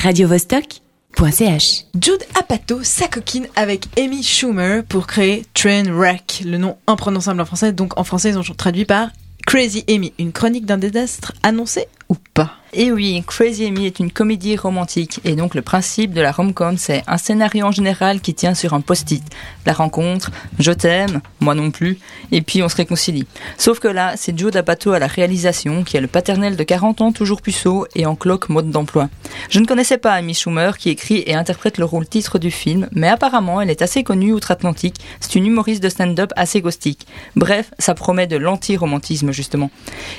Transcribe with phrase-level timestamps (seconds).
[0.00, 1.84] radiovostok.ch.
[2.00, 7.98] Jude Apatow s'acoquine avec Amy Schumer pour créer Trainwreck, le nom imprononçable en français, donc
[7.98, 9.10] en français ils ont traduit par
[9.46, 12.59] Crazy Amy, une chronique d'un désastre annoncé ou pas?
[12.72, 16.30] Et eh oui, Crazy Amy est une comédie romantique et donc le principe de la
[16.30, 19.24] rom-com c'est un scénario en général qui tient sur un post-it.
[19.66, 20.30] La rencontre,
[20.60, 21.98] je t'aime, moi non plus,
[22.30, 23.26] et puis on se réconcilie.
[23.58, 27.00] Sauf que là, c'est Joe D'Apato à la réalisation qui est le paternel de 40
[27.00, 29.08] ans toujours puceau et en cloque mode d'emploi.
[29.48, 32.88] Je ne connaissais pas Amy Schumer qui écrit et interprète le rôle titre du film,
[32.92, 37.08] mais apparemment elle est assez connue outre-Atlantique, c'est une humoriste de stand-up assez caustique.
[37.34, 39.72] Bref, ça promet de l'anti-romantisme justement.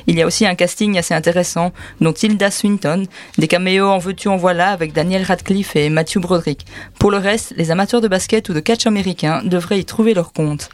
[0.05, 1.71] Il y a aussi un casting assez intéressant
[2.01, 3.05] dont Tilda Swinton,
[3.37, 6.65] des caméos en veux-tu en voilà avec Daniel Radcliffe et Matthew Broderick.
[6.97, 10.33] Pour le reste, les amateurs de basket ou de catch américain devraient y trouver leur
[10.33, 10.71] compte.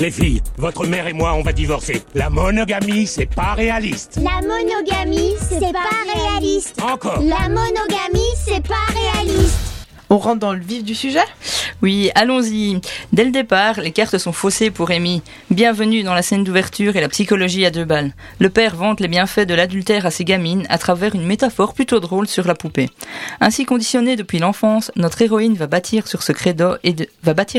[0.00, 2.02] Les filles, votre mère et moi, on va divorcer.
[2.14, 4.18] La monogamie, c'est pas réaliste.
[4.22, 5.80] La monogamie, c'est pas
[6.14, 6.80] réaliste.
[6.80, 7.20] Encore.
[7.20, 9.58] La monogamie, c'est pas réaliste.
[10.08, 11.24] On rentre dans le vif du sujet?
[11.82, 12.80] Oui, allons-y.
[13.12, 15.22] Dès le départ, les cartes sont faussées pour Amy.
[15.50, 18.14] Bienvenue dans la scène d'ouverture et la psychologie à deux balles.
[18.38, 22.00] Le père vante les bienfaits de l'adultère à ses gamines à travers une métaphore plutôt
[22.00, 22.88] drôle sur la poupée.
[23.40, 26.96] Ainsi conditionnée depuis l'enfance, notre héroïne va bâtir sur ce credo et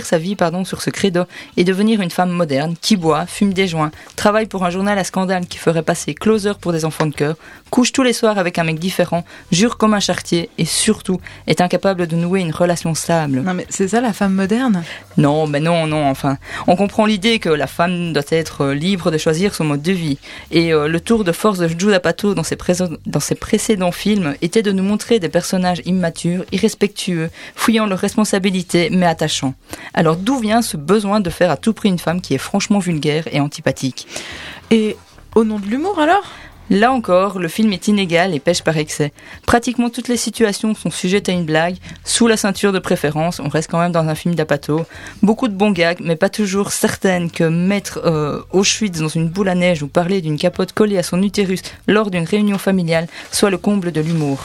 [0.04, 1.24] sa vie pardon sur ce credo
[1.56, 5.04] et devenir une femme moderne qui boit, fume des joints, travaille pour un journal à
[5.04, 7.36] scandale qui ferait passer closer pour des enfants de cœur,
[7.70, 11.62] couche tous les soirs avec un mec différent, jure comme un chartier et surtout est
[11.62, 13.44] incapable de nouer une relation stable.
[14.18, 14.84] Femme moderne
[15.18, 16.38] Non, mais non, non, enfin.
[16.66, 19.92] On comprend l'idée que la femme doit être euh, libre de choisir son mode de
[19.92, 20.18] vie.
[20.50, 22.58] Et euh, le tour de force de Jude Apatow dans ses,
[23.06, 28.90] dans ses précédents films était de nous montrer des personnages immatures, irrespectueux, fouillant leurs responsabilités,
[28.90, 29.54] mais attachants.
[29.94, 32.80] Alors d'où vient ce besoin de faire à tout prix une femme qui est franchement
[32.80, 34.08] vulgaire et antipathique?
[34.72, 34.98] Et
[35.36, 36.26] au nom de l'humour alors?
[36.70, 39.14] Là encore, le film est inégal et pêche par excès.
[39.46, 43.48] Pratiquement toutes les situations sont sujettes à une blague, sous la ceinture de préférence, on
[43.48, 44.86] reste quand même dans un film d'Apato.
[45.24, 49.48] Beaucoup de bons gags, mais pas toujours certaines que mettre euh, Auschwitz dans une boule
[49.48, 53.50] à neige ou parler d'une capote collée à son utérus lors d'une réunion familiale soit
[53.50, 54.40] le comble de l'humour.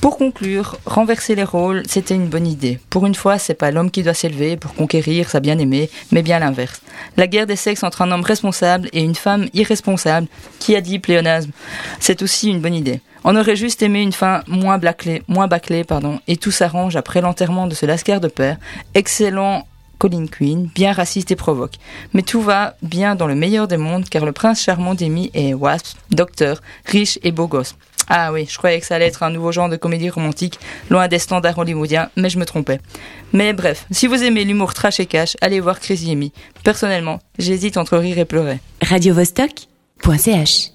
[0.00, 2.80] Pour conclure, renverser les rôles, c'était une bonne idée.
[2.88, 6.38] Pour une fois, c'est pas l'homme qui doit s'élever pour conquérir sa bien-aimée, mais bien
[6.38, 6.80] l'inverse.
[7.18, 10.26] La guerre des sexes entre un homme responsable et une femme irresponsable,
[10.58, 11.50] qui a dit pléonasme,
[11.98, 13.02] c'est aussi une bonne idée.
[13.24, 17.20] On aurait juste aimé une fin moins bâclée, moins bâclée, pardon, et tout s'arrange après
[17.20, 18.56] l'enterrement de ce lascar de père,
[18.94, 19.66] excellent
[19.98, 21.74] Colin Queen, bien raciste et provoque.
[22.14, 25.52] Mais tout va bien dans le meilleur des mondes car le prince charmant d'Amy est
[25.52, 27.74] wasp, docteur, riche et beau gosse.
[28.08, 31.08] Ah oui, je croyais que ça allait être un nouveau genre de comédie romantique, loin
[31.08, 32.80] des standards hollywoodiens, mais je me trompais.
[33.32, 36.32] Mais bref, si vous aimez l'humour trash et cash, allez voir Crazy Amy.
[36.64, 38.58] Personnellement, j'hésite entre rire et pleurer.
[38.82, 40.70] radiovostok.ch